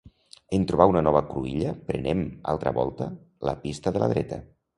En 0.57 0.63
trobar 0.69 0.87
una 0.91 1.03
nova 1.07 1.21
cruïlla 1.33 1.73
prenem, 1.91 2.25
altra 2.55 2.75
volta, 2.79 3.11
la 3.51 3.55
pista 3.67 3.95
de 3.99 4.05
la 4.07 4.11
dreta. 4.17 4.43